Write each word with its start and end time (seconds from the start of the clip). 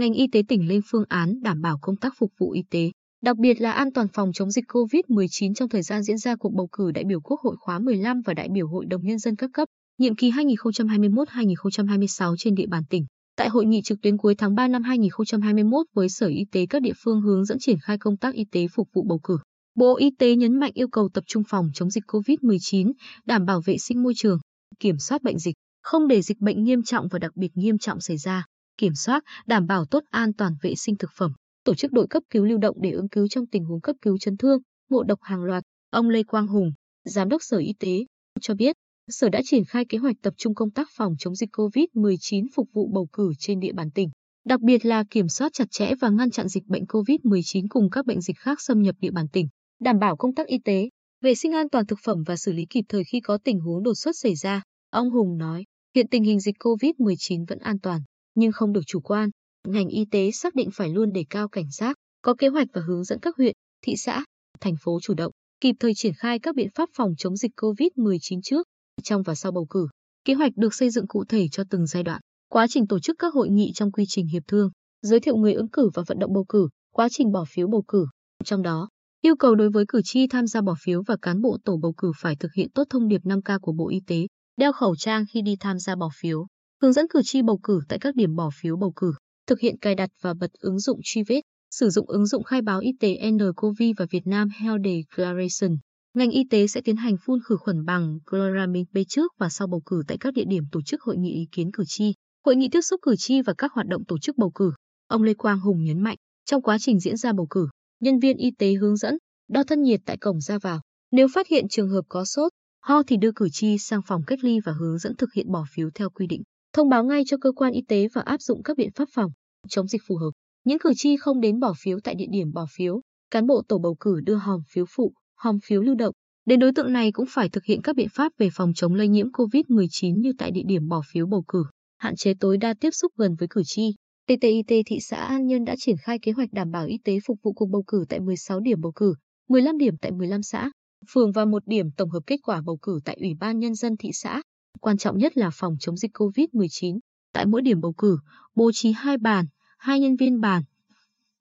ngành 0.00 0.12
y 0.12 0.26
tế 0.26 0.42
tỉnh 0.48 0.68
lên 0.68 0.80
phương 0.90 1.04
án 1.08 1.42
đảm 1.42 1.60
bảo 1.60 1.78
công 1.82 1.96
tác 1.96 2.14
phục 2.18 2.32
vụ 2.38 2.50
y 2.50 2.62
tế, 2.70 2.90
đặc 3.22 3.36
biệt 3.36 3.60
là 3.60 3.72
an 3.72 3.92
toàn 3.92 4.06
phòng 4.14 4.32
chống 4.32 4.50
dịch 4.50 4.64
COVID-19 4.68 5.54
trong 5.54 5.68
thời 5.68 5.82
gian 5.82 6.02
diễn 6.02 6.18
ra 6.18 6.36
cuộc 6.36 6.52
bầu 6.52 6.68
cử 6.72 6.90
đại 6.90 7.04
biểu 7.04 7.20
Quốc 7.20 7.40
hội 7.40 7.56
khóa 7.60 7.78
15 7.78 8.20
và 8.24 8.34
đại 8.34 8.48
biểu 8.52 8.68
Hội 8.68 8.86
đồng 8.86 9.04
Nhân 9.04 9.18
dân 9.18 9.36
các 9.36 9.50
cấp, 9.54 9.68
nhiệm 9.98 10.16
kỳ 10.16 10.30
2021-2026 10.30 12.34
trên 12.38 12.54
địa 12.54 12.66
bàn 12.66 12.82
tỉnh. 12.90 13.04
Tại 13.36 13.48
hội 13.48 13.66
nghị 13.66 13.82
trực 13.82 13.98
tuyến 14.02 14.16
cuối 14.16 14.34
tháng 14.34 14.54
3 14.54 14.68
năm 14.68 14.82
2021 14.82 15.86
với 15.94 16.08
Sở 16.08 16.26
Y 16.26 16.44
tế 16.52 16.66
các 16.66 16.82
địa 16.82 16.92
phương 17.04 17.20
hướng 17.20 17.44
dẫn 17.44 17.58
triển 17.60 17.76
khai 17.82 17.98
công 17.98 18.16
tác 18.16 18.34
y 18.34 18.44
tế 18.52 18.66
phục 18.74 18.88
vụ 18.94 19.04
bầu 19.08 19.20
cử. 19.22 19.38
Bộ 19.74 19.96
Y 19.96 20.10
tế 20.18 20.36
nhấn 20.36 20.60
mạnh 20.60 20.72
yêu 20.74 20.88
cầu 20.88 21.08
tập 21.14 21.24
trung 21.26 21.42
phòng 21.48 21.66
chống 21.74 21.90
dịch 21.90 22.04
COVID-19, 22.06 22.92
đảm 23.26 23.44
bảo 23.44 23.60
vệ 23.66 23.78
sinh 23.78 24.02
môi 24.02 24.12
trường, 24.16 24.38
kiểm 24.78 24.98
soát 24.98 25.22
bệnh 25.22 25.38
dịch, 25.38 25.54
không 25.82 26.08
để 26.08 26.22
dịch 26.22 26.40
bệnh 26.40 26.64
nghiêm 26.64 26.82
trọng 26.82 27.08
và 27.08 27.18
đặc 27.18 27.36
biệt 27.36 27.50
nghiêm 27.54 27.78
trọng 27.78 28.00
xảy 28.00 28.16
ra, 28.16 28.44
kiểm 28.80 28.94
soát, 28.94 29.22
đảm 29.46 29.66
bảo 29.66 29.84
tốt 29.84 30.02
an 30.10 30.32
toàn 30.32 30.52
vệ 30.62 30.74
sinh 30.74 30.96
thực 30.96 31.10
phẩm, 31.16 31.32
tổ 31.64 31.74
chức 31.74 31.92
đội 31.92 32.06
cấp 32.10 32.22
cứu 32.30 32.44
lưu 32.44 32.58
động 32.58 32.76
để 32.80 32.90
ứng 32.90 33.08
cứu 33.08 33.28
trong 33.28 33.46
tình 33.46 33.64
huống 33.64 33.80
cấp 33.80 33.96
cứu 34.02 34.18
chấn 34.18 34.36
thương, 34.36 34.60
ngộ 34.88 35.02
độc 35.02 35.18
hàng 35.22 35.42
loạt. 35.42 35.62
Ông 35.90 36.08
Lê 36.08 36.22
Quang 36.22 36.46
Hùng, 36.46 36.72
Giám 37.04 37.28
đốc 37.28 37.42
Sở 37.42 37.58
Y 37.58 37.72
tế, 37.78 38.04
cho 38.40 38.54
biết, 38.54 38.76
Sở 39.08 39.28
đã 39.28 39.40
triển 39.44 39.64
khai 39.64 39.84
kế 39.88 39.98
hoạch 39.98 40.16
tập 40.22 40.34
trung 40.36 40.54
công 40.54 40.70
tác 40.70 40.88
phòng 40.96 41.14
chống 41.18 41.34
dịch 41.34 41.48
COVID-19 41.52 42.46
phục 42.54 42.68
vụ 42.72 42.88
bầu 42.94 43.08
cử 43.12 43.32
trên 43.38 43.60
địa 43.60 43.72
bàn 43.72 43.90
tỉnh, 43.90 44.08
đặc 44.44 44.60
biệt 44.60 44.86
là 44.86 45.04
kiểm 45.10 45.28
soát 45.28 45.52
chặt 45.52 45.70
chẽ 45.70 45.94
và 46.00 46.08
ngăn 46.08 46.30
chặn 46.30 46.48
dịch 46.48 46.66
bệnh 46.66 46.84
COVID-19 46.84 47.66
cùng 47.68 47.90
các 47.90 48.06
bệnh 48.06 48.20
dịch 48.20 48.38
khác 48.38 48.60
xâm 48.60 48.82
nhập 48.82 48.94
địa 48.98 49.10
bàn 49.10 49.28
tỉnh, 49.32 49.48
đảm 49.80 49.98
bảo 49.98 50.16
công 50.16 50.34
tác 50.34 50.46
y 50.46 50.58
tế, 50.64 50.88
vệ 51.22 51.34
sinh 51.34 51.52
an 51.52 51.68
toàn 51.68 51.86
thực 51.86 51.98
phẩm 52.04 52.22
và 52.26 52.36
xử 52.36 52.52
lý 52.52 52.66
kịp 52.70 52.84
thời 52.88 53.04
khi 53.04 53.20
có 53.20 53.38
tình 53.44 53.60
huống 53.60 53.82
đột 53.82 53.94
xuất 53.94 54.16
xảy 54.16 54.34
ra. 54.34 54.62
Ông 54.90 55.10
Hùng 55.10 55.38
nói, 55.38 55.64
hiện 55.94 56.08
tình 56.08 56.24
hình 56.24 56.40
dịch 56.40 56.56
COVID-19 56.58 57.44
vẫn 57.48 57.58
an 57.58 57.78
toàn, 57.78 58.00
nhưng 58.34 58.52
không 58.52 58.72
được 58.72 58.82
chủ 58.86 59.00
quan. 59.00 59.30
Ngành 59.68 59.88
y 59.88 60.04
tế 60.10 60.30
xác 60.30 60.54
định 60.54 60.68
phải 60.72 60.88
luôn 60.88 61.12
đề 61.12 61.24
cao 61.30 61.48
cảnh 61.48 61.70
giác, 61.70 61.96
có 62.22 62.34
kế 62.34 62.48
hoạch 62.48 62.68
và 62.72 62.82
hướng 62.86 63.04
dẫn 63.04 63.18
các 63.22 63.36
huyện, 63.36 63.52
thị 63.82 63.96
xã, 63.96 64.24
thành 64.60 64.74
phố 64.84 64.98
chủ 65.02 65.14
động, 65.14 65.32
kịp 65.60 65.76
thời 65.80 65.94
triển 65.94 66.12
khai 66.14 66.38
các 66.38 66.54
biện 66.54 66.68
pháp 66.74 66.88
phòng 66.96 67.14
chống 67.18 67.36
dịch 67.36 67.50
COVID-19 67.56 68.40
trước, 68.44 68.66
trong 69.02 69.22
và 69.22 69.34
sau 69.34 69.52
bầu 69.52 69.66
cử. 69.70 69.88
Kế 70.24 70.34
hoạch 70.34 70.52
được 70.56 70.74
xây 70.74 70.90
dựng 70.90 71.06
cụ 71.06 71.24
thể 71.28 71.46
cho 71.52 71.64
từng 71.70 71.86
giai 71.86 72.02
đoạn. 72.02 72.20
Quá 72.48 72.66
trình 72.70 72.86
tổ 72.86 72.98
chức 72.98 73.16
các 73.18 73.34
hội 73.34 73.48
nghị 73.50 73.72
trong 73.74 73.92
quy 73.92 74.04
trình 74.08 74.26
hiệp 74.26 74.42
thương, 74.48 74.70
giới 75.02 75.20
thiệu 75.20 75.36
người 75.36 75.54
ứng 75.54 75.68
cử 75.68 75.90
và 75.94 76.02
vận 76.06 76.18
động 76.18 76.32
bầu 76.32 76.44
cử, 76.48 76.68
quá 76.92 77.08
trình 77.10 77.32
bỏ 77.32 77.44
phiếu 77.54 77.68
bầu 77.68 77.84
cử. 77.88 78.06
Trong 78.44 78.62
đó, 78.62 78.88
yêu 79.20 79.36
cầu 79.36 79.54
đối 79.54 79.70
với 79.70 79.84
cử 79.88 80.00
tri 80.04 80.26
tham 80.26 80.46
gia 80.46 80.60
bỏ 80.60 80.74
phiếu 80.82 81.02
và 81.06 81.16
cán 81.22 81.40
bộ 81.40 81.58
tổ 81.64 81.76
bầu 81.76 81.94
cử 81.96 82.12
phải 82.20 82.36
thực 82.36 82.52
hiện 82.56 82.70
tốt 82.74 82.84
thông 82.90 83.08
điệp 83.08 83.20
5K 83.24 83.58
của 83.60 83.72
Bộ 83.72 83.88
Y 83.88 84.00
tế, 84.06 84.26
đeo 84.56 84.72
khẩu 84.72 84.96
trang 84.96 85.24
khi 85.32 85.42
đi 85.42 85.56
tham 85.60 85.78
gia 85.78 85.96
bỏ 85.96 86.08
phiếu, 86.20 86.46
hướng 86.82 86.92
dẫn 86.92 87.06
cử 87.10 87.20
tri 87.24 87.42
bầu 87.42 87.58
cử 87.62 87.80
tại 87.88 87.98
các 87.98 88.14
điểm 88.14 88.36
bỏ 88.36 88.50
phiếu 88.60 88.76
bầu 88.76 88.92
cử, 88.96 89.12
thực 89.46 89.60
hiện 89.60 89.78
cài 89.78 89.94
đặt 89.94 90.10
và 90.20 90.34
bật 90.34 90.52
ứng 90.60 90.78
dụng 90.78 91.00
truy 91.04 91.22
vết, 91.22 91.40
sử 91.70 91.90
dụng 91.90 92.08
ứng 92.08 92.26
dụng 92.26 92.42
khai 92.42 92.62
báo 92.62 92.80
y 92.80 92.92
tế 93.00 93.30
nCoV 93.30 93.82
và 93.96 94.06
Việt 94.10 94.26
Nam 94.26 94.48
Health 94.48 94.82
Declaration. 94.84 95.78
Ngành 96.14 96.30
y 96.30 96.44
tế 96.50 96.66
sẽ 96.66 96.80
tiến 96.80 96.96
hành 96.96 97.16
phun 97.26 97.38
khử 97.44 97.56
khuẩn 97.56 97.84
bằng 97.84 98.18
chloramine 98.30 98.84
B 98.92 98.98
trước 99.08 99.32
và 99.38 99.48
sau 99.48 99.66
bầu 99.66 99.82
cử 99.86 100.02
tại 100.08 100.18
các 100.20 100.34
địa 100.34 100.44
điểm 100.44 100.64
tổ 100.72 100.82
chức 100.82 101.02
hội 101.02 101.16
nghị 101.16 101.32
ý 101.32 101.46
kiến 101.52 101.70
cử 101.72 101.84
tri, 101.86 102.14
hội 102.44 102.56
nghị 102.56 102.68
tiếp 102.68 102.80
xúc 102.80 103.00
cử 103.02 103.14
tri 103.18 103.42
và 103.42 103.54
các 103.58 103.72
hoạt 103.72 103.86
động 103.86 104.04
tổ 104.04 104.18
chức 104.18 104.38
bầu 104.38 104.50
cử. 104.54 104.72
Ông 105.08 105.22
Lê 105.22 105.34
Quang 105.34 105.60
Hùng 105.60 105.84
nhấn 105.84 106.00
mạnh, 106.00 106.16
trong 106.44 106.62
quá 106.62 106.76
trình 106.80 107.00
diễn 107.00 107.16
ra 107.16 107.32
bầu 107.32 107.46
cử, 107.50 107.68
nhân 108.00 108.18
viên 108.18 108.36
y 108.36 108.50
tế 108.58 108.72
hướng 108.72 108.96
dẫn 108.96 109.18
đo 109.48 109.62
thân 109.64 109.82
nhiệt 109.82 110.00
tại 110.06 110.16
cổng 110.16 110.40
ra 110.40 110.58
vào. 110.58 110.80
Nếu 111.10 111.28
phát 111.34 111.48
hiện 111.48 111.68
trường 111.68 111.88
hợp 111.88 112.04
có 112.08 112.24
sốt, 112.24 112.52
ho 112.80 113.02
thì 113.02 113.16
đưa 113.16 113.32
cử 113.32 113.48
tri 113.52 113.78
sang 113.78 114.00
phòng 114.06 114.22
cách 114.26 114.44
ly 114.44 114.58
và 114.64 114.72
hướng 114.72 114.98
dẫn 114.98 115.16
thực 115.16 115.32
hiện 115.32 115.52
bỏ 115.52 115.64
phiếu 115.74 115.90
theo 115.94 116.10
quy 116.10 116.26
định. 116.26 116.42
Thông 116.72 116.88
báo 116.88 117.04
ngay 117.04 117.22
cho 117.26 117.36
cơ 117.40 117.52
quan 117.52 117.72
y 117.72 117.82
tế 117.88 118.08
và 118.14 118.22
áp 118.22 118.42
dụng 118.42 118.62
các 118.62 118.76
biện 118.76 118.90
pháp 118.94 119.08
phòng 119.14 119.30
chống 119.68 119.86
dịch 119.86 120.02
phù 120.08 120.16
hợp. 120.16 120.30
Những 120.64 120.78
cử 120.78 120.92
tri 120.96 121.16
không 121.16 121.40
đến 121.40 121.60
bỏ 121.60 121.74
phiếu 121.82 121.98
tại 122.04 122.14
địa 122.14 122.26
điểm 122.30 122.52
bỏ 122.52 122.66
phiếu, 122.76 123.00
cán 123.30 123.46
bộ 123.46 123.62
tổ 123.68 123.78
bầu 123.78 123.96
cử 124.00 124.20
đưa 124.24 124.34
hòm 124.34 124.60
phiếu 124.72 124.84
phụ, 124.96 125.12
hòm 125.36 125.58
phiếu 125.64 125.82
lưu 125.82 125.94
động. 125.94 126.14
Đến 126.44 126.60
đối 126.60 126.72
tượng 126.72 126.92
này 126.92 127.12
cũng 127.12 127.26
phải 127.28 127.48
thực 127.48 127.64
hiện 127.64 127.82
các 127.82 127.96
biện 127.96 128.08
pháp 128.14 128.32
về 128.38 128.48
phòng 128.52 128.72
chống 128.74 128.94
lây 128.94 129.08
nhiễm 129.08 129.30
COVID-19 129.30 130.20
như 130.20 130.32
tại 130.38 130.50
địa 130.50 130.62
điểm 130.66 130.88
bỏ 130.88 131.02
phiếu 131.12 131.26
bầu 131.26 131.44
cử, 131.48 131.64
hạn 131.98 132.16
chế 132.16 132.34
tối 132.40 132.58
đa 132.58 132.74
tiếp 132.80 132.90
xúc 132.90 133.12
gần 133.16 133.34
với 133.38 133.48
cử 133.50 133.62
tri. 133.64 133.82
TTIT 134.26 134.66
thị 134.86 134.98
xã 135.00 135.16
An 135.16 135.46
Nhơn 135.46 135.64
đã 135.64 135.74
triển 135.78 135.96
khai 136.02 136.18
kế 136.22 136.32
hoạch 136.32 136.52
đảm 136.52 136.70
bảo 136.70 136.86
y 136.86 136.98
tế 137.04 137.18
phục 137.26 137.38
vụ 137.42 137.52
cuộc 137.52 137.66
bầu 137.66 137.84
cử 137.86 138.04
tại 138.08 138.20
16 138.20 138.60
điểm 138.60 138.80
bầu 138.80 138.92
cử, 138.92 139.14
15 139.48 139.78
điểm 139.78 139.94
tại 140.00 140.12
15 140.12 140.42
xã, 140.42 140.70
phường 141.12 141.32
và 141.32 141.44
một 141.44 141.62
điểm 141.66 141.86
tổng 141.96 142.10
hợp 142.10 142.20
kết 142.26 142.36
quả 142.42 142.62
bầu 142.66 142.78
cử 142.82 143.00
tại 143.04 143.16
Ủy 143.20 143.34
ban 143.40 143.58
Nhân 143.58 143.74
dân 143.74 143.96
thị 143.96 144.10
xã. 144.12 144.42
Quan 144.80 144.96
trọng 144.96 145.18
nhất 145.18 145.36
là 145.36 145.50
phòng 145.52 145.76
chống 145.80 145.96
dịch 145.96 146.10
COVID-19. 146.14 146.98
Tại 147.32 147.46
mỗi 147.46 147.62
điểm 147.62 147.80
bầu 147.80 147.92
cử, 147.92 148.18
bố 148.54 148.70
trí 148.72 148.92
hai 148.92 149.18
bàn, 149.18 149.46
hai 149.78 150.00
nhân 150.00 150.16
viên 150.16 150.40
bàn, 150.40 150.62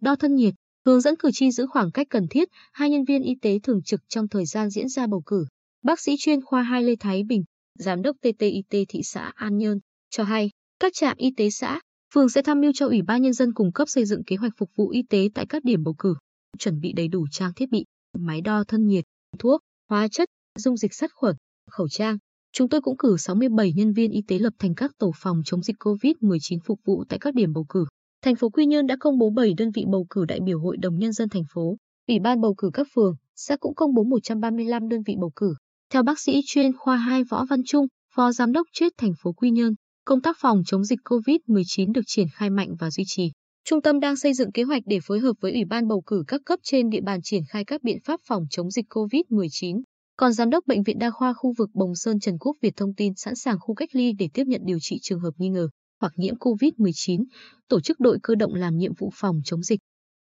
đo 0.00 0.16
thân 0.16 0.34
nhiệt, 0.34 0.54
hướng 0.86 1.00
dẫn 1.00 1.16
cử 1.16 1.30
tri 1.32 1.50
giữ 1.50 1.66
khoảng 1.66 1.90
cách 1.90 2.06
cần 2.10 2.28
thiết, 2.30 2.48
hai 2.72 2.90
nhân 2.90 3.04
viên 3.04 3.22
y 3.22 3.34
tế 3.42 3.58
thường 3.62 3.82
trực 3.82 4.00
trong 4.08 4.28
thời 4.28 4.46
gian 4.46 4.70
diễn 4.70 4.88
ra 4.88 5.06
bầu 5.06 5.22
cử. 5.26 5.46
Bác 5.82 6.00
sĩ 6.00 6.16
chuyên 6.18 6.44
khoa 6.44 6.62
2 6.62 6.82
Lê 6.82 6.96
Thái 7.00 7.22
Bình, 7.24 7.44
giám 7.78 8.02
đốc 8.02 8.16
TTIT 8.20 8.64
thị 8.88 9.00
xã 9.04 9.32
An 9.34 9.58
Nhơn, 9.58 9.78
cho 10.10 10.24
hay, 10.24 10.50
các 10.80 10.92
trạm 10.94 11.16
y 11.16 11.30
tế 11.36 11.50
xã, 11.50 11.80
phường 12.14 12.28
sẽ 12.28 12.42
tham 12.42 12.60
mưu 12.60 12.72
cho 12.74 12.86
Ủy 12.86 13.02
ban 13.02 13.22
nhân 13.22 13.32
dân 13.32 13.52
cung 13.54 13.72
cấp 13.72 13.88
xây 13.88 14.04
dựng 14.04 14.24
kế 14.24 14.36
hoạch 14.36 14.52
phục 14.56 14.70
vụ 14.76 14.88
y 14.88 15.02
tế 15.02 15.28
tại 15.34 15.46
các 15.48 15.64
điểm 15.64 15.82
bầu 15.84 15.94
cử, 15.98 16.14
chuẩn 16.58 16.80
bị 16.80 16.92
đầy 16.92 17.08
đủ 17.08 17.26
trang 17.30 17.52
thiết 17.56 17.70
bị, 17.70 17.84
máy 18.18 18.40
đo 18.40 18.64
thân 18.64 18.86
nhiệt, 18.86 19.04
thuốc, 19.38 19.60
hóa 19.88 20.08
chất, 20.08 20.28
dung 20.58 20.76
dịch 20.76 20.94
sát 20.94 21.10
khuẩn, 21.14 21.36
khẩu 21.70 21.88
trang. 21.88 22.18
Chúng 22.58 22.68
tôi 22.68 22.80
cũng 22.80 22.96
cử 22.96 23.16
67 23.16 23.72
nhân 23.72 23.92
viên 23.92 24.10
y 24.10 24.22
tế 24.28 24.38
lập 24.38 24.52
thành 24.58 24.74
các 24.74 24.90
tổ 24.98 25.12
phòng 25.16 25.42
chống 25.44 25.62
dịch 25.62 25.76
COVID-19 25.80 26.58
phục 26.64 26.80
vụ 26.84 27.04
tại 27.08 27.18
các 27.18 27.34
điểm 27.34 27.52
bầu 27.52 27.66
cử. 27.68 27.84
Thành 28.24 28.34
phố 28.36 28.50
Quy 28.50 28.66
Nhơn 28.66 28.86
đã 28.86 28.96
công 29.00 29.18
bố 29.18 29.30
7 29.30 29.54
đơn 29.56 29.70
vị 29.74 29.84
bầu 29.92 30.06
cử 30.10 30.24
đại 30.24 30.40
biểu 30.44 30.60
Hội 30.60 30.76
đồng 30.76 30.98
Nhân 30.98 31.12
dân 31.12 31.28
thành 31.28 31.42
phố. 31.54 31.76
Ủy 32.08 32.18
ban 32.18 32.40
bầu 32.40 32.54
cử 32.54 32.70
các 32.72 32.86
phường, 32.94 33.14
xã 33.36 33.56
cũng 33.56 33.74
công 33.74 33.94
bố 33.94 34.04
135 34.04 34.88
đơn 34.88 35.00
vị 35.06 35.14
bầu 35.20 35.32
cử. 35.36 35.54
Theo 35.92 36.02
bác 36.02 36.20
sĩ 36.20 36.40
chuyên 36.46 36.76
khoa 36.76 36.96
2 36.96 37.24
Võ 37.24 37.44
Văn 37.50 37.60
Trung, 37.66 37.86
Phó 38.14 38.32
Giám 38.32 38.52
đốc 38.52 38.66
chết 38.72 38.92
thành 38.98 39.12
phố 39.22 39.32
Quy 39.32 39.50
Nhơn, 39.50 39.74
công 40.04 40.20
tác 40.20 40.36
phòng 40.40 40.62
chống 40.66 40.84
dịch 40.84 41.00
COVID-19 41.04 41.92
được 41.92 42.02
triển 42.06 42.26
khai 42.32 42.50
mạnh 42.50 42.74
và 42.78 42.90
duy 42.90 43.04
trì. 43.06 43.30
Trung 43.64 43.82
tâm 43.82 44.00
đang 44.00 44.16
xây 44.16 44.34
dựng 44.34 44.52
kế 44.52 44.62
hoạch 44.62 44.82
để 44.86 44.98
phối 45.02 45.20
hợp 45.20 45.32
với 45.40 45.52
Ủy 45.52 45.64
ban 45.64 45.88
bầu 45.88 46.02
cử 46.06 46.24
các 46.28 46.40
cấp 46.44 46.58
trên 46.62 46.90
địa 46.90 47.00
bàn 47.00 47.20
triển 47.22 47.42
khai 47.48 47.64
các 47.64 47.82
biện 47.82 47.98
pháp 48.04 48.20
phòng 48.28 48.42
chống 48.50 48.70
dịch 48.70 48.86
COVID-19. 48.90 49.82
Còn 50.20 50.32
Giám 50.32 50.50
đốc 50.50 50.66
Bệnh 50.66 50.82
viện 50.82 50.98
Đa 50.98 51.10
khoa 51.10 51.32
khu 51.32 51.52
vực 51.58 51.70
Bồng 51.74 51.94
Sơn 51.94 52.20
Trần 52.20 52.38
Quốc 52.38 52.56
Việt 52.62 52.76
thông 52.76 52.94
tin 52.94 53.12
sẵn 53.16 53.34
sàng 53.34 53.56
khu 53.60 53.74
cách 53.74 53.88
ly 53.92 54.12
để 54.12 54.28
tiếp 54.34 54.44
nhận 54.46 54.60
điều 54.64 54.78
trị 54.80 54.98
trường 55.02 55.20
hợp 55.20 55.30
nghi 55.38 55.48
ngờ 55.48 55.68
hoặc 56.00 56.12
nhiễm 56.16 56.34
COVID-19, 56.34 57.24
tổ 57.68 57.80
chức 57.80 58.00
đội 58.00 58.18
cơ 58.22 58.34
động 58.34 58.54
làm 58.54 58.76
nhiệm 58.76 58.92
vụ 58.98 59.10
phòng 59.14 59.40
chống 59.44 59.62
dịch. 59.62 59.80